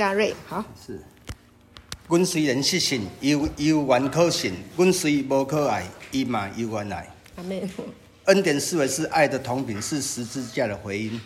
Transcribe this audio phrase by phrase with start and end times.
[0.00, 0.64] 嘉瑞，好。
[0.82, 0.98] 是。
[2.08, 7.06] 阮虽然失信，犹犹原可信；阮虽无可爱，伊嘛犹原爱。
[7.36, 7.68] 阿妹。
[8.24, 11.20] 恩典思维是爱的同品，是十字架的回音。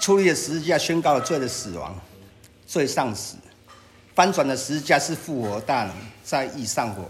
[0.00, 1.96] 矗立的十字架宣告了罪的死亡，
[2.66, 3.36] 罪丧死。
[4.16, 5.94] 翻转的十字架是复活大能，
[6.24, 7.08] 在义上火。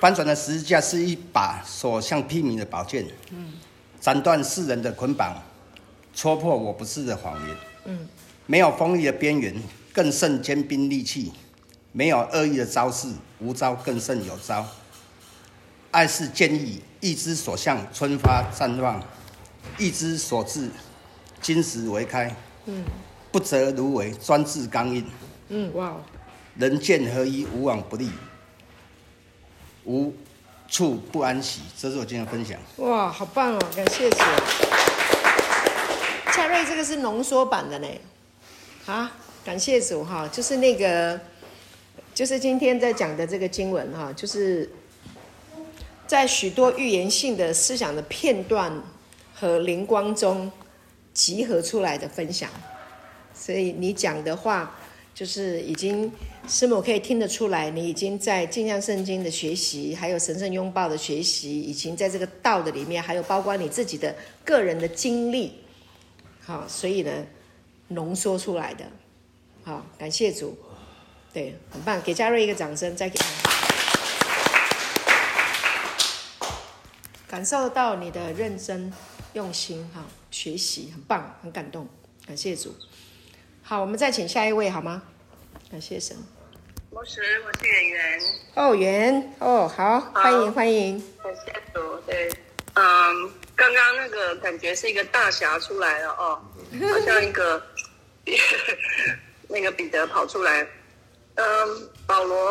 [0.00, 3.52] 翻转的十字架是一把所向披靡的宝剑，嗯，
[4.00, 5.36] 斩断世人的捆绑，
[6.14, 8.08] 戳破我不是的谎言，嗯，
[8.50, 9.54] 没有锋利的边缘，
[9.92, 11.30] 更胜坚兵利器；
[11.92, 13.06] 没有恶意的招式，
[13.40, 14.64] 无招更胜有招。
[15.90, 18.98] 爱是坚毅，意之所向，春发绽放；
[19.76, 20.70] 意之所至，
[21.42, 22.34] 金石为开。
[22.64, 22.82] 嗯，
[23.30, 25.04] 不折芦苇，专治刚硬。
[25.50, 25.94] 嗯，哇！
[26.56, 28.08] 人剑合一，无往不利，
[29.84, 30.14] 无
[30.70, 31.60] 处不安息。
[31.76, 32.58] 这是我今天的分享。
[32.76, 33.58] 哇，好棒哦！
[33.76, 34.16] 感谢主。
[36.34, 37.86] 嘉瑞，这个是浓缩版的呢。
[38.88, 39.12] 啊，
[39.44, 41.20] 感谢主哈，就是那个，
[42.14, 44.66] 就是今天在讲的这个经文哈，就是
[46.06, 48.82] 在许多预言性的思想的片段
[49.34, 50.50] 和灵光中
[51.12, 52.48] 集合出来的分享。
[53.34, 54.74] 所以你讲的话。
[55.14, 56.12] 就是已经
[56.46, 65.54] 师母可以听得出来，你已经在镜像圣经的学习，还有神圣拥抱的学习，已经在这个道的里面，还有包括你自己的个人的经历，
[66.40, 67.10] 好，所以呢，
[67.88, 68.84] 浓缩出来的，
[69.64, 70.58] 好，感谢主，
[71.32, 73.26] 对，很棒，给嘉瑞一个掌声，再给他，
[77.26, 78.92] 感受到你的认真
[79.32, 81.88] 用心，哈，学习很棒，很感动，
[82.26, 82.74] 感谢主。
[83.62, 85.02] 好，我们再请下一位好吗？
[85.70, 86.16] 感谢神。
[86.90, 88.20] 牧师，我是圆圆。
[88.54, 90.98] 哦，圆哦，好，好，欢迎欢迎。
[91.22, 92.30] 感谢主，对，
[92.74, 96.42] 嗯，刚刚那个感觉是一个大侠出来了哦，
[96.90, 97.62] 好像一个
[99.48, 100.66] 那个彼得跑出来。
[101.36, 102.50] 嗯，保罗，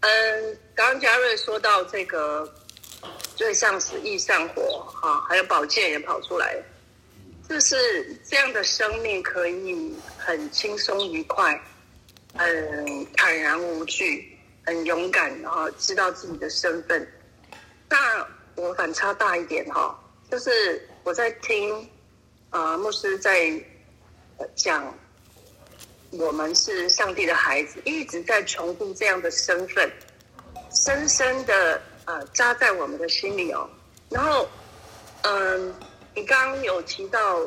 [0.00, 2.52] 嗯，刚刚嘉瑞说到这个
[3.36, 6.56] 最上死，易上火，哈，还有宝剑也跑出来。
[7.48, 7.76] 就是
[8.28, 11.60] 这样的生命可以很轻松愉快，
[12.36, 17.08] 很坦然无惧，很勇敢，然后知道自己的身份。
[17.88, 19.98] 那我反差大一点哈，
[20.30, 21.76] 就是我在听
[22.50, 23.50] 啊、呃、牧师在
[24.54, 24.94] 讲，
[26.10, 29.90] 我们是上帝的孩子，一直在重复这样的身份，
[30.72, 33.68] 深深的呃扎在我们的心里哦。
[34.08, 34.48] 然后
[35.22, 35.74] 嗯。
[36.12, 37.40] 你刚刚有提到，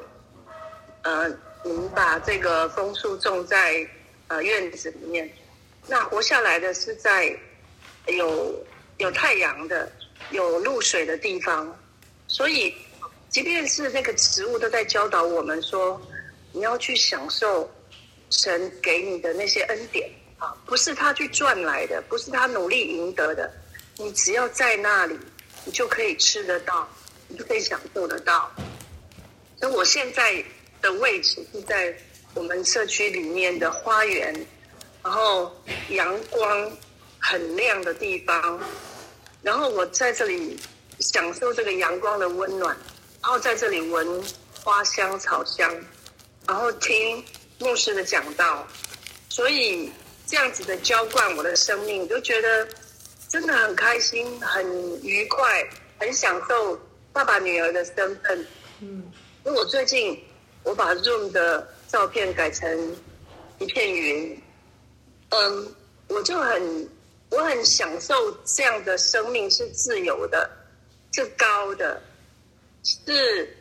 [1.01, 1.27] 呃，
[1.65, 3.85] 你们把这个枫树种在
[4.29, 5.29] 呃院子里面，
[5.85, 7.37] 那活下来的是在
[8.07, 8.55] 有
[8.99, 9.91] 有太阳的、
[10.31, 11.77] 有露水的地方，
[12.25, 12.73] 所以
[13.29, 16.01] 即便是那个植物都在教导我们说，
[16.53, 17.69] 你要去享受
[18.29, 23.51] 神给你的那些恩典啊，不是他去赚来的，不是他努力赢得的，
[23.97, 25.19] 你只要在那里，
[25.65, 26.87] 你就可以吃得到。
[27.29, 28.51] 你就可以享受得到。
[29.59, 30.43] 所以我现在
[30.81, 31.95] 的位置是在
[32.35, 34.45] 我们社区里面的花园，
[35.01, 35.51] 然后
[35.89, 36.71] 阳光
[37.17, 38.59] 很亮的地方，
[39.41, 40.59] 然后我在这里
[40.99, 42.77] 享受这个阳光的温暖，
[43.21, 44.23] 然后在这里闻
[44.61, 45.73] 花香草香，
[46.47, 47.23] 然后听
[47.59, 48.67] 牧师的讲道，
[49.29, 49.91] 所以
[50.25, 52.67] 这样子的浇灌我的生命，就觉得
[53.29, 55.67] 真的很开心、很愉快、
[55.99, 56.79] 很享受。
[57.13, 58.47] 爸爸女儿的身份，
[58.81, 59.03] 嗯，
[59.45, 60.19] 因为我最近
[60.63, 62.97] 我把 Zoom 的照片改成
[63.59, 64.41] 一片云，
[65.29, 65.75] 嗯，
[66.07, 66.89] 我就很
[67.29, 70.49] 我很享受这样的生命是自由的，
[71.11, 72.01] 是高的，
[72.83, 73.55] 是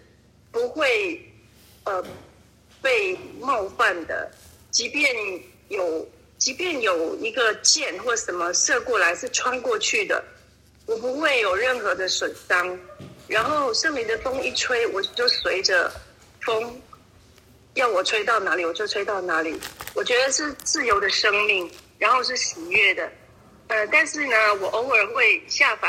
[0.51, 1.21] 不会
[1.85, 2.03] 呃
[2.83, 4.31] 被冒犯的，
[4.71, 5.15] 即便
[5.69, 6.07] 有
[6.37, 10.23] 即便有一个箭或什么射过来是穿过去的，
[10.87, 12.79] 我不会有任何的损伤。
[13.29, 15.91] 然后圣灵的风一吹，我就随着
[16.41, 16.83] 风，
[17.75, 19.59] 要我吹到哪里我就吹到哪里。
[19.95, 23.11] 我觉得是自由的生命，然后是喜悦的。
[23.69, 25.89] 呃，但是呢，我偶尔会下凡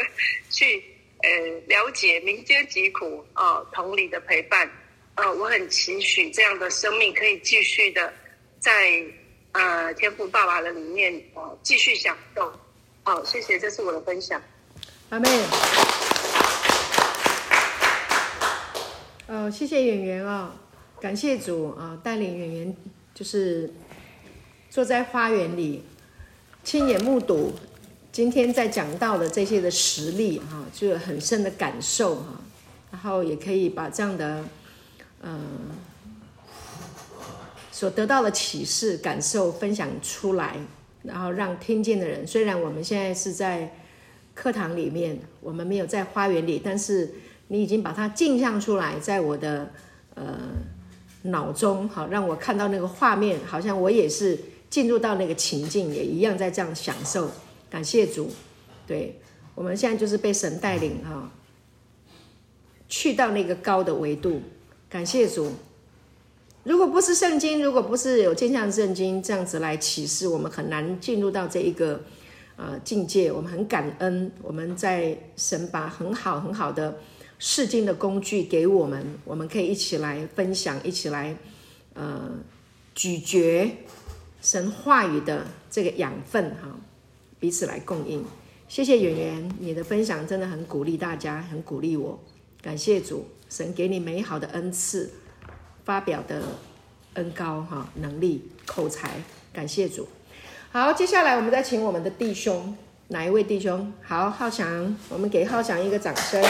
[0.50, 0.82] 去
[1.22, 1.30] 呃
[1.66, 4.68] 了解民间疾苦啊、同理的陪伴。
[5.20, 8.10] 呃，我很期许这样的生命可以继续的
[8.58, 8.72] 在
[9.52, 12.50] 呃天父爸爸的里面呃继续享受。
[13.02, 14.40] 好、谢谢，这是我的分享。
[15.10, 15.28] 阿妹，
[19.26, 20.56] 呃，谢谢演员啊，
[20.98, 22.76] 感谢主啊，带领演员
[23.14, 23.70] 就是
[24.70, 25.84] 坐在花园里，
[26.64, 27.52] 亲眼目睹
[28.10, 32.40] 今天在讲到的这些的实例哈，就有很深的感受哈，
[32.90, 34.42] 然后也可以把这样的
[35.22, 35.40] 嗯
[37.72, 40.56] 所得到的启示、感受分享出来，
[41.02, 43.74] 然后让听见的人，虽然我们现在是在
[44.34, 47.10] 课堂里面，我们没有在花园里，但是
[47.48, 49.70] 你已经把它镜像出来，在我的
[50.14, 50.36] 呃
[51.22, 54.38] 脑中，好让我看到那个画面，好像我也是
[54.68, 57.30] 进入到那个情境，也一样在这样享受。
[57.70, 58.30] 感谢主，
[58.86, 59.18] 对，
[59.54, 61.32] 我们现在就是被神带领哈，
[62.90, 64.42] 去到那个高的维度。
[64.90, 65.52] 感谢主。
[66.64, 72.02] 如果不是圣经，如果不是有镜像圣经这样子来启示，我们很难进入到这一个
[72.56, 73.30] 呃境界。
[73.30, 76.98] 我们很感恩，我们在神把很好很好的
[77.38, 81.36] 释经的工具给我们，我们可以一起来分享，一起来
[81.94, 82.28] 呃
[82.92, 83.70] 咀嚼
[84.42, 86.76] 神话语的这个养分哈，
[87.38, 88.24] 彼此来供应。
[88.68, 92.18] 谢谢圆圆，你的分享真的很鼓励大家，很鼓励我。
[92.62, 95.12] 感谢主，神给你美好的恩赐。
[95.82, 96.42] 发表的
[97.14, 99.10] 恩高哈能力口才，
[99.52, 100.06] 感谢主。
[100.70, 102.76] 好，接下来我们再请我们的弟兄，
[103.08, 103.92] 哪一位弟兄？
[104.04, 106.40] 好，浩翔，我们给浩翔一个掌声。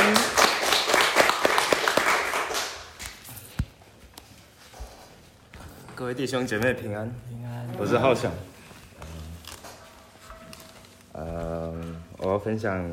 [5.95, 7.67] 各位弟兄姐妹平安，平安。
[7.79, 8.31] 我是浩翔。
[11.13, 11.73] 呃，
[12.19, 12.91] 我要分享，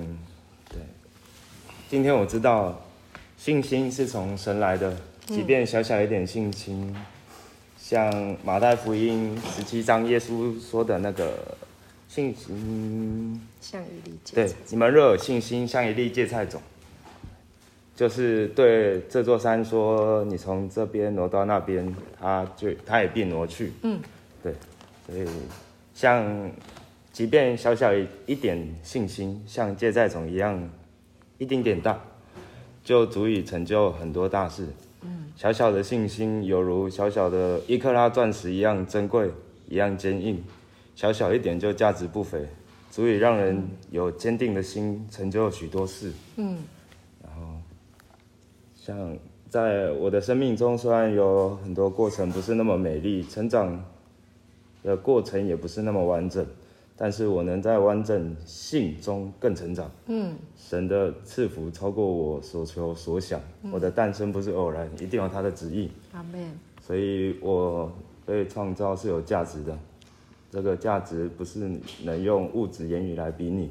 [0.69, 0.79] 对，
[1.89, 2.79] 今天我知道
[3.37, 4.93] 信心是从神来的。
[5.27, 6.95] 即便小小一点信心，
[7.77, 11.57] 像马太福音十七章耶稣说的那个
[12.07, 14.47] 信心，像一粒芥菜。
[14.47, 16.61] 对，你们若有信心，像一粒芥菜种，
[17.93, 23.99] 就是对这座山说：“你从这边挪到那边，它就它也必挪去。”嗯，
[24.41, 24.53] 对，
[25.05, 25.27] 所以
[25.93, 26.49] 像
[27.11, 27.93] 即便小小
[28.25, 30.69] 一点信心，像芥菜种一样，
[31.37, 31.99] 一丁点大，
[32.87, 34.65] 就足以成就很多大事。
[35.35, 39.29] 小小的信心，犹如小小的一克拉钻石一样珍贵，
[39.67, 40.41] 一样坚硬。
[40.95, 42.47] 小小一点就价值不菲，
[42.89, 43.61] 足以让人
[43.91, 46.13] 有坚定的心，成就许多事。
[46.37, 46.59] 嗯。
[47.21, 47.57] 然后，
[48.73, 49.17] 像
[49.49, 53.83] 在我的生命中，虽然有很多过程不是那么美丽，成长
[54.81, 56.47] 的过程也不是那么完整。
[56.99, 59.89] 但是我能在完整性中更成长。
[60.07, 63.39] 嗯，神的赐福超过我所求所想。
[63.61, 65.91] 嗯、我的诞生不是偶然，一定有他的旨意。
[66.11, 66.51] 阿门。
[66.81, 67.91] 所以我
[68.25, 69.77] 被创造是有价值的，
[70.49, 71.69] 这个价值不是
[72.03, 73.69] 能用物质言语来比拟。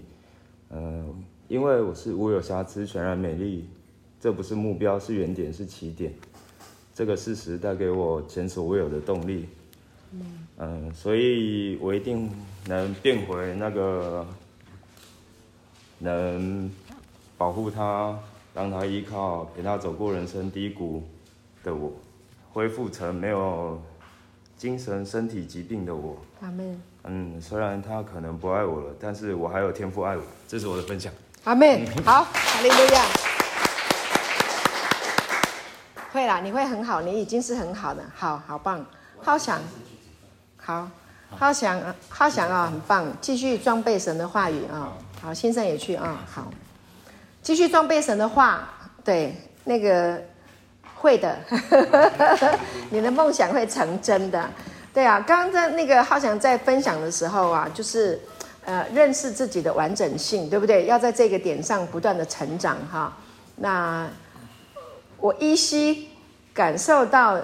[0.71, 1.15] 嗯、呃，
[1.49, 3.67] 因为我是无有瑕疵、全然美丽，
[4.21, 6.13] 这不是目标，是原点，是起点。
[6.95, 9.47] 这个事实带给我前所未有的动力。
[10.59, 12.31] 嗯，所以我一定
[12.67, 14.27] 能变回那个
[15.99, 16.71] 能
[17.37, 18.19] 保护他、
[18.55, 21.03] 让他依靠、陪他走过人生低谷
[21.63, 21.93] 的我，
[22.53, 23.83] 恢复成没有
[24.57, 26.17] 精神、身体疾病的我。
[26.41, 26.79] 阿妹。
[27.05, 30.23] 嗯，虽然他可能不爱我了，但是我还有天赋爱我。
[30.49, 31.13] 这是我的分享。
[31.45, 31.87] 阿妹。
[32.05, 33.05] 好，哈利路亚。
[36.13, 38.85] 会啦，你会很好，你已经是很好的，好好棒，
[39.21, 39.61] 好想。
[40.67, 40.89] 好，
[41.31, 43.07] 浩翔啊，浩翔啊，很棒！
[43.21, 44.93] 继续装备神的话语啊，
[45.23, 46.51] 好，先生也去啊，好，
[47.41, 48.69] 继续装备神的话，
[49.05, 49.33] 对，
[49.63, 50.21] 那个
[50.97, 51.39] 会的，
[52.91, 54.51] 你的梦想会成真的，
[54.93, 58.21] 对啊，刚刚在那个浩翔在分享的时候啊，就是
[58.65, 60.87] 呃，认识自己的完整性，对不对？
[60.87, 63.17] 要在这个点上不断的成长哈。
[63.55, 64.09] 那
[65.19, 66.09] 我依稀
[66.53, 67.41] 感受到。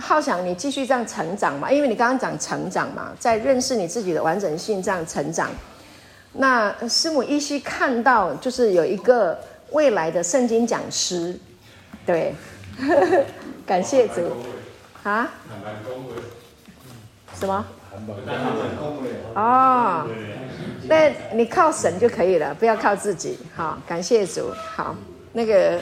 [0.00, 1.70] 浩翔，你继续这样成长嘛？
[1.70, 5.50] 因为你刚刚讲成长嘛，在认识你自己的完整性这样成长。
[6.34, 9.36] 那师母依稀看到，就是有一个
[9.70, 11.36] 未来的圣经讲师，
[12.06, 12.32] 对，
[13.66, 14.20] 感谢主
[15.02, 15.28] 啊。
[17.38, 17.64] 什么？
[19.34, 20.06] 哦，
[20.84, 23.36] 那你靠神就可以了，不要靠自己。
[23.56, 24.52] 好，感谢主。
[24.76, 24.94] 好，
[25.32, 25.80] 那个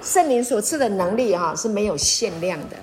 [0.00, 2.76] 圣灵所赐的能力哈是没有限量的。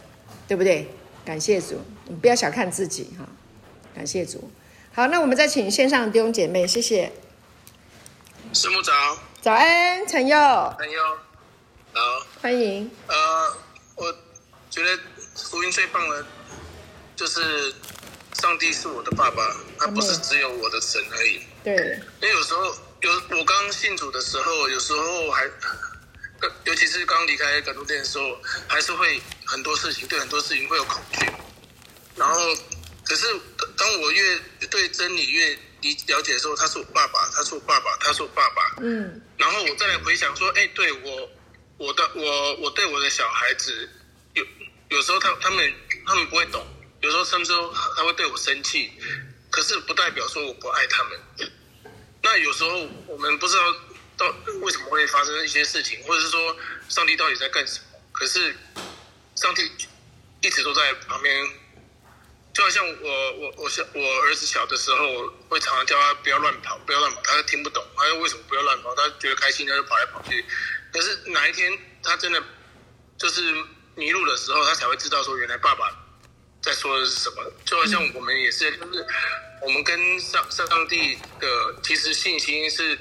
[0.50, 0.89] 对不对？
[1.24, 3.25] 感谢主，你不要小看自己哈。
[3.94, 4.50] 感谢主。
[4.91, 7.12] 好，那我们再请线上的弟兄姐妹，谢谢。
[8.51, 8.91] 师母早。
[9.39, 10.36] 早安，陈佑。
[10.79, 11.01] 陈佑，
[11.94, 12.01] 好。
[12.41, 12.89] 欢迎。
[13.06, 13.58] 呃，
[13.96, 14.12] 我
[14.72, 15.00] 觉得
[15.36, 16.25] 福音最棒的，
[17.15, 17.72] 就是
[18.34, 21.41] 上帝是我的爸爸，他不是只有我的神而已。
[21.63, 21.75] 对。
[21.75, 22.63] 因为有时候
[23.01, 25.44] 有我刚信主的时候，有时候还。
[26.65, 31.25] 尤其是刚离开感动店的时候，还是会很多事情，对很多事情会有恐惧。
[32.15, 32.55] 然后，
[33.05, 33.27] 可是
[33.77, 38.75] 当我越对真理越理了解的时候，他是我爸爸，他是我爸爸，他是我爸爸。
[38.81, 39.22] 嗯。
[39.38, 41.29] 然后我再来回想说，哎，对我，
[41.77, 43.89] 我的我我对我的小孩子，
[44.34, 44.46] 有
[44.89, 45.74] 有时候他他们
[46.05, 46.65] 他们不会懂，
[47.01, 47.53] 有时候甚至
[47.96, 48.91] 他会对我生气，
[49.50, 51.19] 可是不代表说我不爱他们。
[52.22, 53.63] 那有时候我们不知道
[54.20, 56.56] 到为什么会发生一些事情，或者是说
[56.90, 58.00] 上帝到底在干什么？
[58.12, 58.54] 可是
[59.36, 59.72] 上帝
[60.42, 61.50] 一直都在旁边。
[62.52, 68.94] 就好像我我我小我儿子小的时候，我会常常叫他不要乱跑，不要乱跑，他听不懂，他说为什么不要乱跑？
[68.96, 70.44] 他觉得开心，他就跑来跑去。
[70.92, 71.72] 可是哪一天
[72.04, 72.44] 他真的
[73.18, 73.42] 就是
[73.96, 75.96] 迷路的时候，他才会知道说原来爸爸
[76.62, 77.54] 在说的是什么。
[77.64, 79.08] 就好像我们也是，就是
[79.62, 81.48] 我们跟上上帝的
[81.84, 82.98] 其实信心是，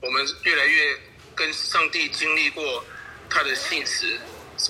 [0.00, 0.98] 我们越来越
[1.34, 2.84] 跟上帝经历过
[3.30, 4.18] 他的信实，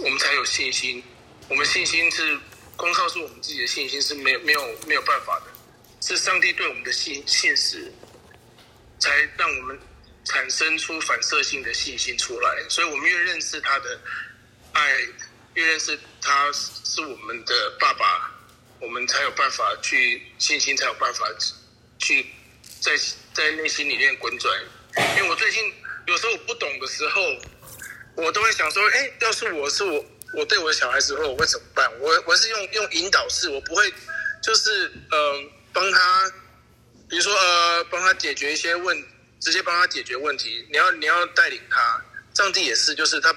[0.00, 1.02] 我们才有信心。
[1.48, 2.38] 我们信心是。
[2.78, 5.46] 光靠是我们自己的信心是没有没有没有办法的，
[6.00, 7.92] 是上帝对我们的信信实，
[9.00, 9.76] 才让我们
[10.24, 12.64] 产生出反射性的信心出来。
[12.68, 14.00] 所以，我们越认识他的
[14.74, 14.96] 爱，
[15.54, 18.30] 越认识他是我们的爸爸，
[18.78, 21.26] 我们才有办法去信心，才有办法
[21.98, 22.24] 去
[22.80, 22.92] 在
[23.34, 24.56] 在内心里面滚转。
[25.16, 25.72] 因为我最近
[26.06, 27.22] 有时候我不懂的时候，
[28.16, 30.04] 我都会想说：哎，要是我是我。
[30.34, 31.90] 我对我的小孩子说我会怎么办？
[32.00, 33.90] 我我是用用引导式，我不会
[34.42, 36.30] 就是呃帮他，
[37.08, 39.02] 比如说呃帮他解决一些问，
[39.40, 40.66] 直接帮他解决问题。
[40.70, 43.34] 你要你要带领他，上帝也是，就是他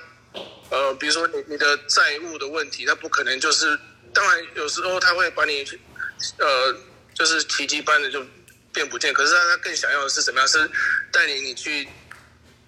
[0.69, 3.79] 呃比如说你你的债务的问题，他不可能就是，
[4.13, 5.65] 当然有时候他会把你
[6.39, 6.75] 呃
[7.15, 8.21] 就是奇迹般的就
[8.73, 10.47] 变不见，可是他他更想要的是什么样？
[10.47, 10.69] 是
[11.11, 11.87] 带领你去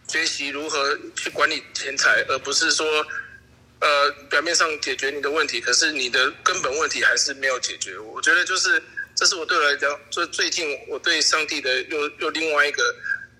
[0.07, 3.05] 学习如何去管理钱财，而不是说。
[3.79, 7.99] 呃，表面上解决你的问题，可是你的根本问题还是没有解决。
[7.99, 8.81] 我觉得就是，
[9.13, 12.81] 这是我对我来讲，最最近我对上帝的又又另外一个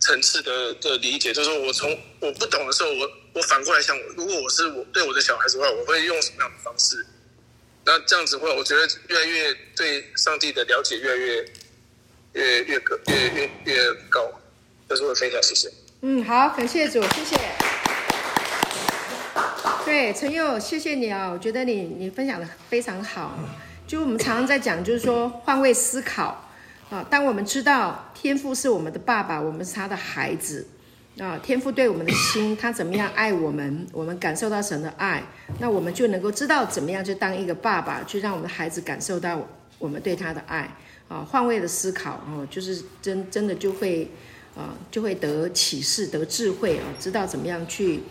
[0.02, 7.06] 层次的的理解，就是我从我不懂的时候，我我反过来想，如果我是我对我的小孩子的话，我会用什么样的方式？
[7.86, 11.46] 那这样子的话，我觉得越来越对上帝的了解越来越
[12.34, 14.22] 越越高，越越越，高。
[14.88, 15.72] 这是我的分享，谢谢。
[16.02, 17.38] 嗯，好，感谢主，谢谢。
[19.86, 21.30] 对，陈佑，谢谢你啊！
[21.30, 23.38] 我觉得你你分享的非常好。
[23.86, 26.50] 就我们常常在讲，就是说换位思考
[26.90, 27.06] 啊。
[27.10, 30.66] 当我们知道天父是我们的爸爸，我们是他的孩子
[31.20, 35.22] 啊，天父对我们的心，他怎么样爱我们，我们感受到神的爱，
[35.60, 39.40] 那我们就能够知道怎么样去当一个爸爸，去让我们的孩子感受到
[39.84, 40.74] 我们对他的爱
[41.10, 41.28] 啊。
[41.30, 44.10] 换位的思考啊，就是真真的就会
[44.56, 48.04] 啊，就会得启示、得智慧啊，知道怎么样去。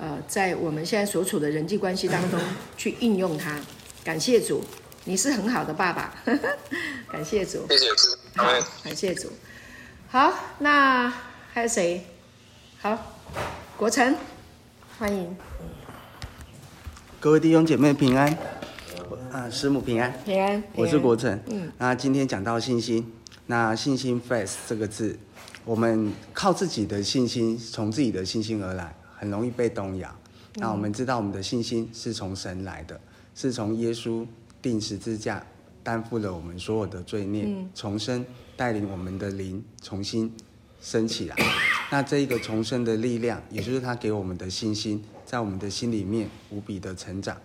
[0.00, 2.38] 呃，在我们现在所处的人际关系当中
[2.78, 3.60] 去应用它，
[4.04, 4.62] 感谢主，
[5.06, 6.14] 你是很好的爸爸，
[7.10, 8.44] 感谢主，谢谢主，好，
[8.84, 9.32] 感谢主，
[10.06, 11.12] 好，那
[11.52, 12.06] 还有谁？
[12.80, 12.96] 好，
[13.76, 14.14] 国成，
[15.00, 15.36] 欢迎，
[17.18, 18.38] 各位弟兄姐妹平安，
[19.30, 23.06] 啊，师母平安，平安，我是国成，嗯，那今天讲到信心，
[23.46, 25.18] 那信心 faith 这个字，
[25.64, 28.94] 我们靠自己的信心，从自己的信心而来。
[29.20, 30.08] 很容易被动摇。
[30.54, 33.00] 那我们知道，我们的信心是从神来的，
[33.34, 34.24] 是从耶稣
[34.62, 35.44] 定十字架
[35.82, 38.24] 担负了我们所有的罪孽，重生，
[38.56, 40.32] 带领我们的灵重新
[40.80, 41.34] 升起来。
[41.90, 47.36] 那这一个重生的力量，也就是他给我们的信心，在我们的心里面无比的成长。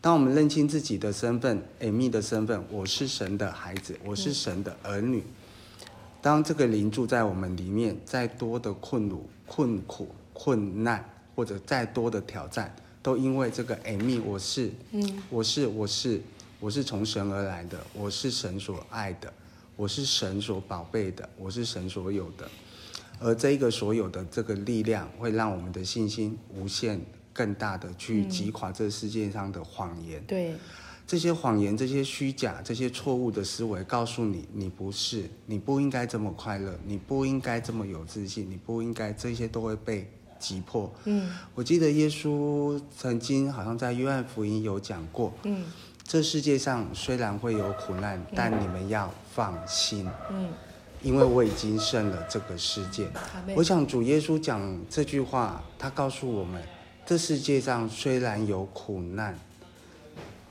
[0.00, 5.22] 当我们认清自己的身份，Amy 的身份，我是神的孩子，我是神的儿女。
[6.20, 11.10] 当这个灵住在我们里面，再多的困苦、困苦、困难。
[11.36, 12.72] 或者再多的挑战，
[13.02, 16.20] 都因为这个 Amy，我是，嗯，我是，我是，
[16.60, 19.32] 我是从神而来的，我是神所爱的，
[19.74, 22.48] 我是神所宝贝的，我是神所有的。
[23.18, 27.00] 而这一个所有的这个力量，会让我们的信心无限
[27.32, 30.22] 更大的去击垮这世界上的谎言。
[30.26, 30.54] 对，
[31.06, 40.10] 这些谎言、这些虚假、这些错误的思维，告诉你，你不是，你不应该这么快乐，你不应该这么有自信，你不应该，这些都会被。
[40.36, 40.92] 击破。
[41.04, 45.32] 嗯，我记得耶稣曾经好像在约翰福音有讲过。
[45.44, 45.64] 嗯，
[46.02, 50.06] 这世界上虽然会有苦难，嗯，但你们要放心。
[50.30, 50.50] 嗯，
[51.04, 53.06] 因为我已经胜了这个世界。
[53.46, 56.60] 嗯，我想主耶稣讲这句话，他告诉我们，
[57.04, 59.38] 这世界上虽然有苦难，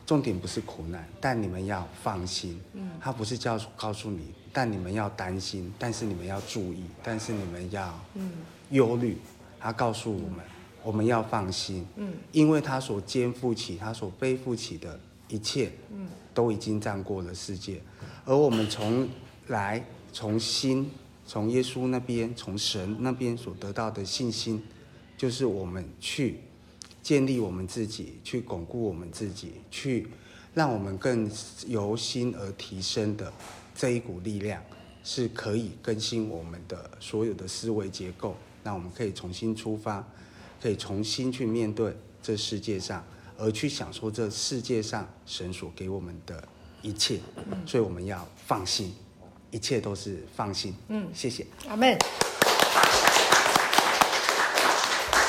[0.05, 2.61] 重点不是苦难，但你们要放心。
[2.73, 8.31] 嗯，他不是叫告诉你，但你们要担心，但是你们要注意，但是你们要嗯
[8.69, 9.17] 忧虑。
[9.59, 10.45] 他告诉我们，
[10.83, 17.81] 我们要放心，嗯，因为他所肩负起、他所背负起的一切，嗯，都已经战过了世界，
[18.25, 19.07] 而我们从
[19.47, 19.81] 来
[20.13, 20.89] 从心、
[21.25, 24.63] 从耶稣那边、从神那边所得到的信心，
[25.17, 26.39] 就是我们去
[27.01, 30.07] 建立我们自己，去巩固我们自己，去
[30.53, 31.29] 让我们更
[31.67, 33.33] 由心而提升的
[33.75, 34.63] 这一股力量，
[35.03, 40.07] 是可以更新我们的所有的思维结构，让我们可以重新出发，
[40.61, 43.03] 可以重新去面对这世界上，
[43.37, 46.47] 而去享受这世界上神所给我们的
[46.83, 47.19] 一切。
[47.65, 48.93] 所以我们要放心，
[49.53, 50.75] 一切都是放心。
[50.87, 51.45] 嗯，谢谢。
[51.69, 51.95] 阿门。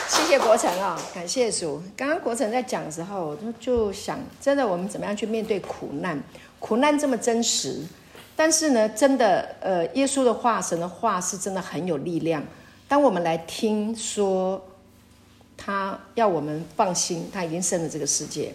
[0.08, 1.82] 谢谢国成啊、哦，感谢主。
[1.94, 6.18] 刚刚国成在讲的时候，我就就想，真的，我们怎么样去面对苦难？
[6.58, 7.84] 苦难这么真实，
[8.34, 12.42] 但是呢，真的，呃，耶稣的话，神的话是真的很有力量。
[12.88, 14.66] 当我们来听说，
[15.58, 18.54] 他要我们放心，他已经胜了这个世界。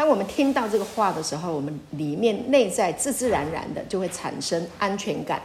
[0.00, 5.42] 当我们听到这个话的时候，我们里面内在自自然然的就会产生安全感，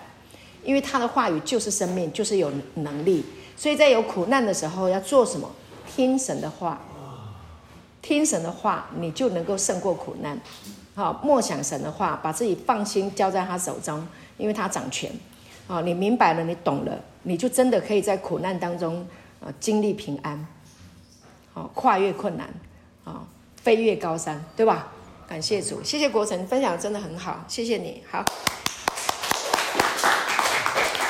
[0.64, 3.26] 因为他的话语就是生命，就是有能力。
[3.58, 5.52] 所以在有苦难的时候，要做什么？
[5.94, 6.80] 听神的话，
[8.02, 10.40] 听神的话，你就能够胜过苦难。
[10.96, 14.08] 好，默想神的话，把自己放心交在他手中，
[14.38, 15.12] 因为他掌权。
[15.68, 19.06] 好，你明白了，你懂了，你就真的可以在苦难当中
[19.42, 20.48] 啊经历平安。
[21.54, 22.48] 好，跨越困难，
[23.04, 23.28] 啊，
[23.66, 24.92] 飞越高山，对吧？
[25.28, 28.04] 感谢主，谢谢国成分享真的很好，谢谢你。
[28.08, 28.24] 好，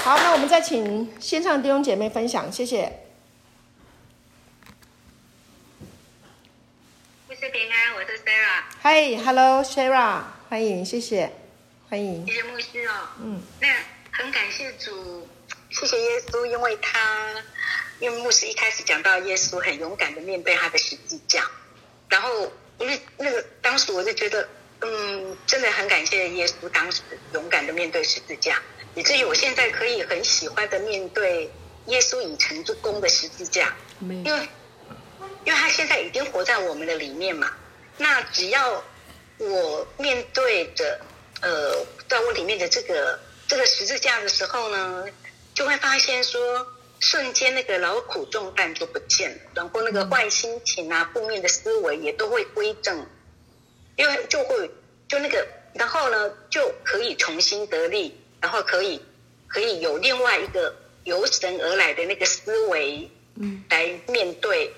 [0.05, 3.01] 好，那我们再请线上弟兄姐妹分享，谢谢。
[7.51, 8.63] 平安，我是 Sarah。
[8.81, 11.31] Hi，Hello，Sarah，欢迎，谢谢，
[11.89, 12.25] 欢迎。
[12.25, 12.91] 谢谢牧师哦。
[13.21, 13.41] 嗯。
[13.59, 13.67] 那
[14.11, 15.27] 很感谢主，
[15.69, 17.43] 谢谢耶稣，因为他，
[17.99, 21.43] 因为牧师一开始讲到耶稣很勇敢的面对他的十字架，
[22.09, 24.47] 然后因为那个当时我就觉得，
[24.81, 27.01] 嗯，真的很感谢耶稣当时
[27.33, 28.61] 勇敢的面对十字架，
[28.95, 31.49] 以至于我现在可以很喜欢的面对
[31.87, 34.47] 耶稣已成之功的十字架，因为。
[35.45, 37.53] 因为他现在已经活在我们的里面嘛，
[37.99, 38.83] 那只要
[39.37, 40.99] 我面对着
[41.39, 45.05] 呃，在我里面的这个这个十字架的时候呢，
[45.53, 46.65] 就会发现说，
[47.05, 53.05] 瞬间那个劳苦重担就不见了，然后那个坏心情啊、负面的思维也都会归正，
[53.95, 54.71] 因为就会
[55.07, 58.99] 就那个，然后呢就可以重新得力，然后可以
[59.45, 64.73] 可以有另外一个由神而来的那个思维，嗯，来面对。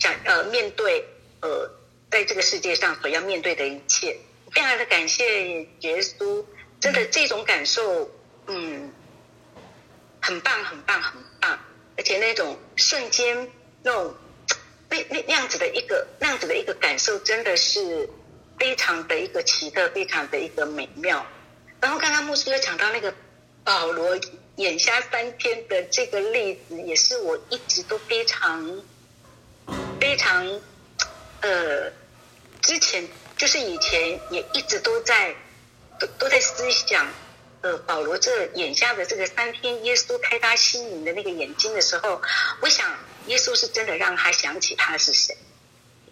[0.00, 1.06] 想呃面对
[1.40, 1.70] 呃
[2.10, 4.18] 在这个世界上所要面对的一切，
[4.50, 6.44] 非常的感谢耶稣，
[6.80, 8.10] 真的这种感受
[8.48, 8.92] 嗯
[10.26, 11.56] 很棒很棒很棒，
[11.96, 13.48] 而且那种瞬间
[13.84, 14.12] 那种
[14.90, 18.10] 那那那样子的一个那样子的一个感受，真的是
[18.58, 21.24] 非常的一个奇特，非常的一个美妙。
[21.80, 23.14] 然后刚刚牧师又讲到那个
[23.62, 24.18] 保罗
[24.56, 28.82] 眼瞎三天的这个例子，也是我一直都非常。
[30.00, 30.44] 非常，
[31.40, 31.90] 呃，
[32.62, 35.34] 之前就是以前也一直都在
[36.00, 37.06] 都都在思想，
[37.86, 42.20] 保罗这眼下的这个三天，耶稣开他心灵的那个眼睛的时候，
[42.60, 42.94] 我想
[43.26, 45.36] 耶稣是真的让他想起他是谁，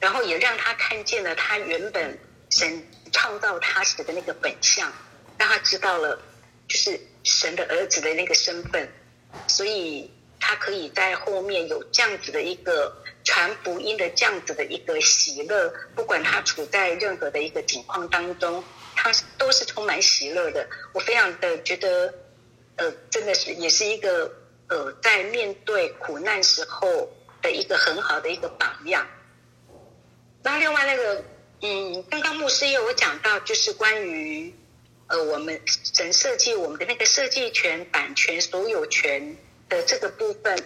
[0.01, 2.19] 然后也让他看见了他原本
[2.51, 4.93] 神创造他时的那个本相，
[5.37, 6.23] 让他知道了
[6.69, 8.93] 就是神的儿子的那个身份，
[9.47, 12.97] 所以他可以在后面有这样子的一个。
[13.27, 18.63] 传福音的这样子的一个喜乐，不管他处在任何的一个境况当中，
[19.05, 20.67] 他都是充满喜乐的。
[20.95, 22.13] 我非常的觉得，
[22.77, 24.33] 呃，真的是也是一个
[24.69, 27.13] 呃，在面对苦难时候
[27.43, 29.07] 的一个很好的一个榜样。
[30.43, 31.23] 那另外那个，
[31.61, 34.53] 嗯，刚刚牧师也有讲到，就是关于
[35.07, 39.37] 呃，我们神设计我们的那个设计权、版权、所有权
[39.69, 40.59] 的这个部分，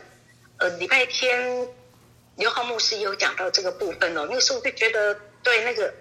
[0.58, 1.68] 呃，礼拜天。
[2.36, 5.92] 刘浩牧师也有讲到这个部分哦，那个时候就觉得，对那个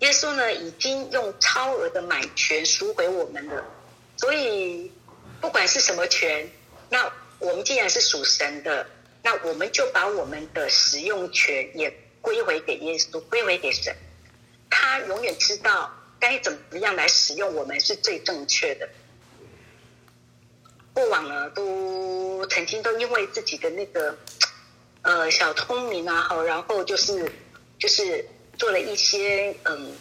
[0.00, 3.64] 耶稣呢，已经用超额的买权赎回我们了，
[4.16, 4.92] 所以
[5.40, 6.50] 不管是什么权，
[6.90, 8.86] 那我们既然是属神的，
[9.22, 13.96] 那我们就把我们的使用权也归回给耶稣，归回给神，
[14.68, 18.88] 他永远知道该怎么样来使用我们是最正确的。
[20.92, 24.16] 过往呢，都曾经都因为自己的那个。
[25.02, 27.30] 呃，小聪明啊，好，然后就是
[27.78, 29.96] 就是做了一些嗯，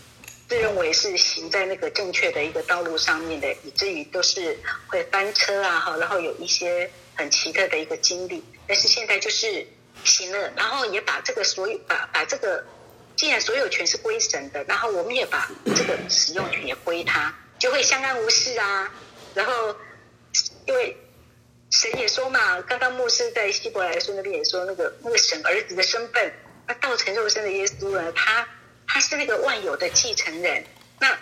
[0.47, 8.43] 自认为是行在那个正确的一个道路上面的，以至于都是会翻车啊，好，然后有一些很奇特的一个经历。
[8.67, 9.65] 但是现在就是
[10.03, 12.63] 行了，然后也把这个所有把把这个，
[13.15, 18.91] 既然所有权是归神的，然后我们也把这个使用权也归他，就会相安无事啊。
[19.33, 19.75] 然后
[20.65, 20.97] 因为。
[21.71, 26.31] 神也说嘛，刚刚牧师在希伯来书那边也说，那个那个神儿子的身份，
[26.67, 28.47] 那道成肉身的耶稣呢，他
[28.87, 30.63] 他是那个万有的继承人，
[30.99, 31.17] 那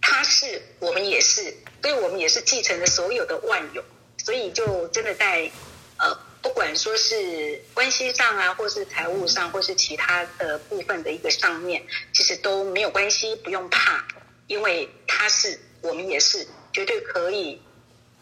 [0.00, 3.84] 他是我们也是，所以我们也是继承了所有的万有，
[4.18, 5.50] 所以就真的在
[5.98, 14.04] 呃，不管说是关系上啊，或是财务上，或是其他的部分的一个上面，其实都没有关系，不用怕，
[14.46, 17.60] 因为他是我们也是绝对可以，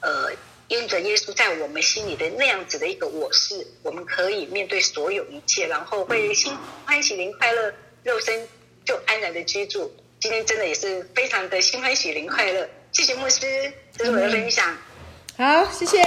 [0.00, 0.31] 呃。
[0.68, 6.50] 因着耶稣在我们心里的那样子的一个我是，我们可以面对所有一切，然后会心
[6.87, 7.70] 欢喜灵快乐，
[8.03, 8.48] 肉身
[8.83, 9.92] 就安然的居住。
[10.18, 12.66] 今天真的也是非常的心欢喜灵快乐。
[12.92, 13.40] 谢谢牧师，
[13.94, 14.74] 这是我的分享。
[15.37, 16.03] 好，谢谢，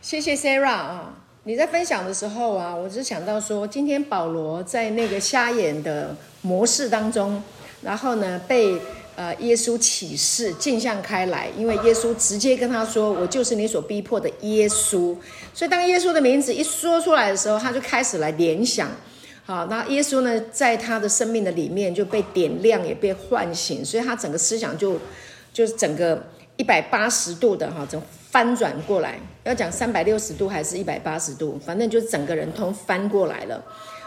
[0.00, 1.14] 谢谢 Sarah 啊！
[1.44, 7.40] 你在分享的时候啊，我只想到说，今天保罗在那个瞎眼的模式当中，
[7.82, 8.76] 然后呢被。
[9.14, 15.14] 呃，耶稣启示镜像开来，因为耶稣直接跟他说：“我就是你所逼迫的耶稣。”
[15.52, 18.90] 所以当耶稣的名字一说出来的时候，他就开始来联想。
[19.44, 24.98] 好，那耶稣呢，在他的生命的里面就被点亮，也被唤醒，所以他整个思想就
[25.52, 26.24] 就是整个
[26.56, 29.18] 一百八十度的哈，整翻转过来。
[29.44, 33.62] 要讲三百六十度还是一百八十度，反正就是整个人通翻过来了。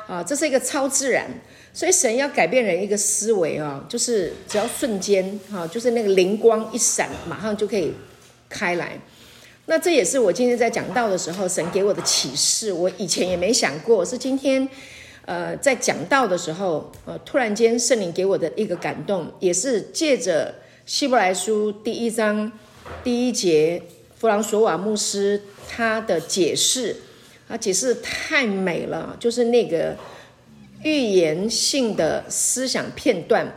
[0.08, 1.28] 啊，这是一个超自然。
[1.76, 7.92] 所以神要改变人一个思维啊，就是只要瞬间哈，就是那个灵光一闪，马上就可以
[8.48, 8.98] 开来。
[9.66, 12.72] 那这也是我今天在讲道的时候，神给我的启示。
[12.72, 14.66] 我以前也没想过，是今天
[15.26, 22.50] 呃在讲道的时候，呃突然间圣灵给我的一个感动，也是借着希伯来书第一章
[23.04, 23.84] 第一节，
[24.18, 26.96] 弗朗索瓦牧师他的解释，
[27.50, 29.98] 他解释太美了，就是那个。
[30.86, 33.52] 预言性的思想片段，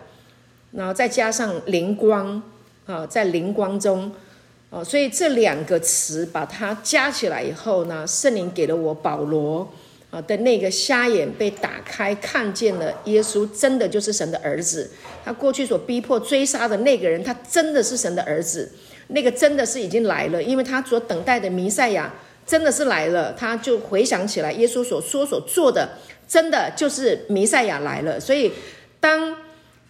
[0.73, 2.43] 然后再加上灵光
[2.87, 4.11] 啊，在灵光中，
[4.71, 9.71] 哦，所以这两个词把它加起来以后呢，圣灵给了我保罗
[10.11, 14.91] 啊的那个瞎眼被打开，看见了耶稣真的就是神的儿子。
[15.23, 18.73] 他过去所逼迫追杀的那个人，他真的是神的儿子，
[19.09, 22.15] 那个真的是已经来了，因为他所等待的弥赛亚
[22.47, 25.91] 真的是来了，他就回想起来耶稣所说所做的。
[26.29, 28.53] 真的就是弥赛亚来了，所以
[29.01, 29.35] 当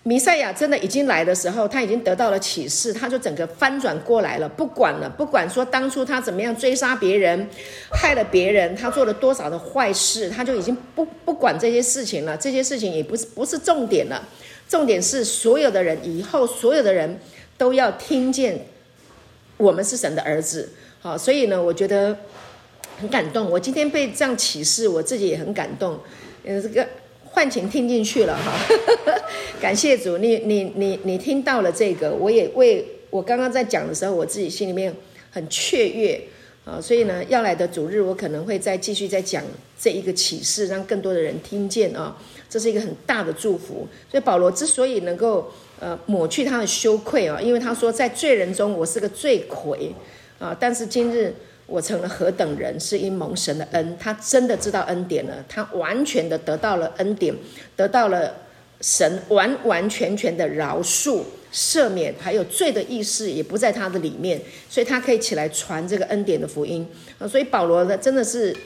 [0.05, 7.46] 弥赛亚真的已经来的时候，他已经得到了启示，他就整个翻转过来了，不管了，不管说当初他怎么样追杀别人，
[7.90, 14.27] 害了别人，他做了多少的坏事，他就已经不不管这些事情了，这些事情也不是不是重点了，
[14.68, 17.18] 重点是所有的人以后所有的人
[17.59, 18.66] 都要听见
[19.59, 20.70] 我们是神的儿子，
[21.01, 22.16] 好，所以呢，我觉得
[22.98, 25.98] 很感动，我今天被这样启示，我自己也很感动。
[26.44, 26.87] 呃，这个
[27.24, 28.59] 唤醒听进去了哈，
[29.61, 34.94] 感谢主，你你你你听到了这个，我也为我刚刚在讲的时候，我自己心里面
[35.31, 36.20] 很雀跃
[36.64, 39.42] 啊，所以呢，要来的主日，我可能会再继续再讲
[39.79, 42.16] 这一个启示，让更多的人听见啊，
[42.48, 43.87] 这是一个很大的祝福。
[44.11, 49.92] 所以保罗之所以能够呃抹去他的羞愧啊，因为他说在罪人中我是个罪魁
[50.38, 51.35] 啊，但是今日。
[51.68, 53.96] 我成了何等人，是因蒙神的恩。
[54.00, 57.35] 他真的知道恩典了，他完全的得到了恩典，
[57.76, 58.35] 得到了
[58.81, 61.20] 神完完全全的饶恕、
[61.52, 67.28] 赦免，还有罪的意识也不在他的里面，所以他可以起来传这个恩典的福音啊。
[67.28, 68.57] 所以保罗呢，真的是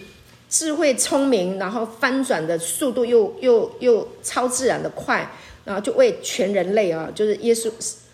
[0.49, 5.29] 智慧聪明，然后翻转的速度又又又超自然的快，
[5.65, 7.69] 然后就为全人类啊，就是耶稣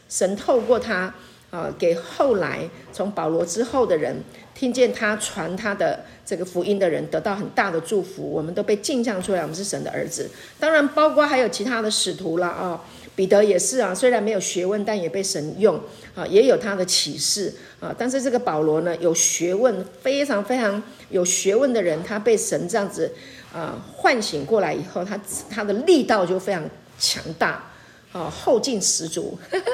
[0.09, 1.12] 神透过他
[1.51, 4.16] 啊，给后来从保罗之后的人。
[4.59, 10.29] 听见他传他的这个福音的人得到很大的祝福，我们都被镜像出来，我们是神的儿子。
[10.59, 12.83] 当然，包括还有其他的使徒了啊，
[13.14, 15.81] 彼得也是啊，虽然没有学问，但也被神用
[16.16, 17.94] 啊，也有他的启示啊。
[17.97, 23.12] 但是这个保罗呢，有学问，非常非常有学问的人，他被神这样子
[23.53, 25.16] 啊唤醒过来以后，他
[25.49, 26.68] 他的力道就非常
[26.99, 27.71] 强大。
[28.12, 29.64] 哦，后劲十足，呵呵，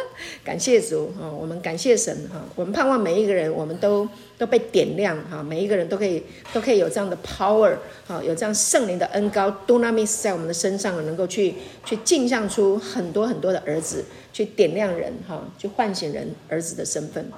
[0.42, 1.31] 感谢主啊！
[1.31, 2.44] 我们感谢神哈！
[2.57, 5.40] 我们盼望每一个人，我们都都被点亮哈！
[5.40, 6.20] 每一个人都可以
[6.53, 7.77] 都可以有这样的 power
[8.09, 17.31] 哈，有这样圣灵的恩膏 dunamis 在我们的身上，能够去去镜像出很多很多的儿子，去点亮人哈，去唤醒人儿子的身份。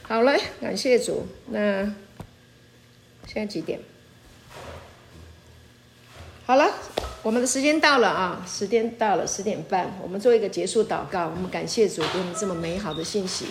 [0.00, 1.26] 好嘞，感谢主。
[1.50, 1.84] 那
[3.26, 3.78] 现在几点？
[6.52, 6.70] 好了。
[7.22, 11.32] 我们的时间到了啊，时间到了十点半，我们做一个结束祷告。
[11.34, 13.46] 我们感谢主给我们这么美好的信息，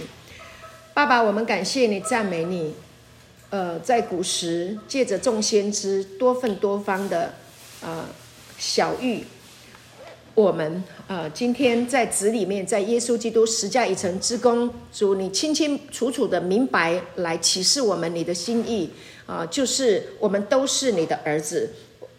[0.93, 2.75] 爸爸，我们感谢你，赞美你。
[3.49, 7.33] 呃，在古时借着众先知多份多方的
[7.81, 8.05] 呃
[8.59, 9.23] 晓諭，
[10.35, 18.91] 我们呃今天在子里面，在耶稣基督十架一成之功，主你清清楚楚的明白来启示我们你的心意
[19.25, 21.73] 啊，就是我们都是你的儿子。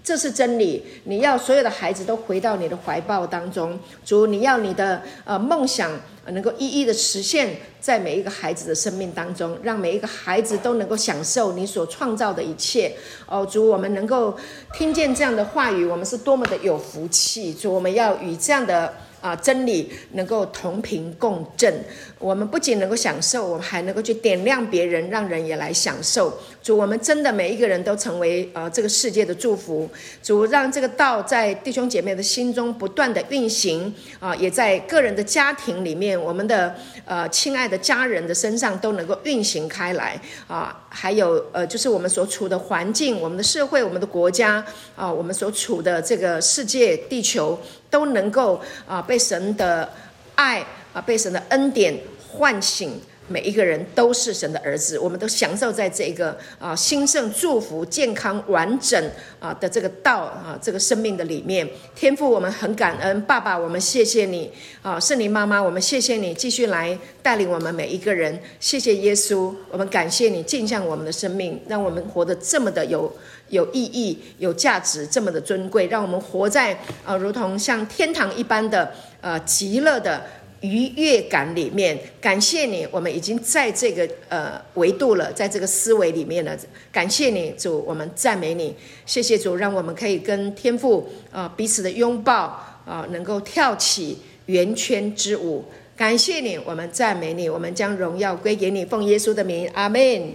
[0.04, 0.84] 这是真理。
[1.04, 5.90] 你要所有的孩子都回到你的怀抱当中，主，你要你的呃梦想
[6.26, 12.92] 能够一一的实现，在每一个孩子的生命当中，让每一个孩子都能够享受你所创造的一切。
[13.26, 14.36] 哦，主，我们能够
[14.74, 17.54] 听见这样的话语，我们是多么的有福气。
[17.54, 18.92] 主，我们要与这样的。
[19.22, 21.72] 啊，真理能够同频共振，
[22.22, 26.32] 我们不仅能够享受，我们还能够去点亮别人，让人也来享受。
[26.62, 29.90] 主，我们真的每一个人都成为呃这个世界的祝福。
[30.22, 40.86] 主，让这个道在弟兄姐妹的心中不断的运行啊，也在个人的家庭里面，我们的呃亲爱的家人的身上都能够运行开来啊。
[40.88, 47.58] 还有呃，就是我们所处的环境、我们的社会、我们的国家啊，我们所处的这个世界、地球。
[47.92, 49.86] 都能够啊被神的
[50.34, 51.94] 爱啊被神的恩典
[52.28, 61.68] 唤醒，每一个人都是神的儿子，我们都享受在这个啊兴盛、祝福、健康、完整啊的这个道啊这个生命的里面。
[61.94, 64.50] 天父，我们很感恩，爸爸，我们谢谢你
[64.82, 68.38] 啊，圣灵妈妈，我们谢谢你继续来带领我们每一个人。
[68.58, 73.12] 谢谢耶稣，我们感谢你镜像我们的生命，让我们活得这么的有。
[73.48, 76.74] 有意义、有价值，这么的尊贵，让我们活在
[77.04, 80.24] 啊，如同像天堂一般的呃极乐的
[80.62, 81.96] 愉悦感里面。
[82.20, 86.56] 感谢你，我们已经在这个呃维度了，在这个思维里面了。
[86.90, 88.74] 感谢你，主，我们赞美你。
[89.04, 95.64] 谢谢主，让我们可以跟天父呃彼此的拥抱啊、能够跳起圆圈之舞。
[95.94, 100.34] 感谢你，我们赞美你，我们将荣耀归给你，奉耶稣的名，阿门。